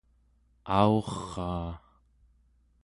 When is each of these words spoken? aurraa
aurraa 0.79 1.71